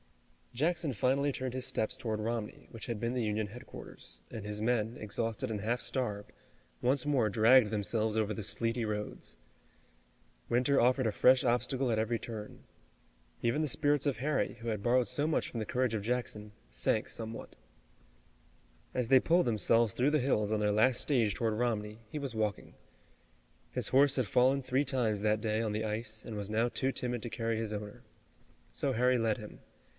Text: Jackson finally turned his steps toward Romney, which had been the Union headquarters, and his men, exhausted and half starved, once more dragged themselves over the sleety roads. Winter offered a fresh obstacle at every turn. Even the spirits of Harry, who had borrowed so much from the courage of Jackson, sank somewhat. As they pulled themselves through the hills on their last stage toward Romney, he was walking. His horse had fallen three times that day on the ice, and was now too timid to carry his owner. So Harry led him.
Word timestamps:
Jackson 0.53 0.91
finally 0.91 1.31
turned 1.31 1.53
his 1.53 1.65
steps 1.65 1.95
toward 1.95 2.19
Romney, 2.19 2.67
which 2.71 2.87
had 2.87 2.99
been 2.99 3.13
the 3.13 3.23
Union 3.23 3.47
headquarters, 3.47 4.21
and 4.31 4.43
his 4.43 4.59
men, 4.59 4.97
exhausted 4.97 5.49
and 5.49 5.61
half 5.61 5.79
starved, 5.79 6.33
once 6.81 7.05
more 7.05 7.29
dragged 7.29 7.69
themselves 7.69 8.17
over 8.17 8.33
the 8.33 8.43
sleety 8.43 8.83
roads. 8.83 9.37
Winter 10.49 10.81
offered 10.81 11.07
a 11.07 11.11
fresh 11.11 11.45
obstacle 11.45 11.89
at 11.89 11.99
every 11.99 12.19
turn. 12.19 12.63
Even 13.43 13.61
the 13.61 13.67
spirits 13.67 14.05
of 14.05 14.17
Harry, 14.17 14.55
who 14.55 14.67
had 14.69 14.83
borrowed 14.83 15.07
so 15.07 15.25
much 15.25 15.49
from 15.49 15.59
the 15.59 15.65
courage 15.65 15.93
of 15.93 16.01
Jackson, 16.01 16.51
sank 16.69 17.07
somewhat. 17.07 17.55
As 18.93 19.07
they 19.07 19.19
pulled 19.21 19.45
themselves 19.45 19.93
through 19.93 20.11
the 20.11 20.19
hills 20.19 20.51
on 20.51 20.59
their 20.59 20.71
last 20.73 20.99
stage 20.99 21.35
toward 21.35 21.53
Romney, 21.53 21.99
he 22.09 22.19
was 22.19 22.35
walking. 22.35 22.73
His 23.69 23.89
horse 23.89 24.17
had 24.17 24.27
fallen 24.27 24.63
three 24.63 24.83
times 24.83 25.21
that 25.21 25.41
day 25.41 25.61
on 25.61 25.71
the 25.73 25.85
ice, 25.85 26.25
and 26.25 26.35
was 26.35 26.49
now 26.49 26.67
too 26.67 26.91
timid 26.91 27.21
to 27.21 27.29
carry 27.29 27.57
his 27.57 27.71
owner. 27.71 28.03
So 28.71 28.91
Harry 28.93 29.19
led 29.19 29.37
him. 29.37 29.59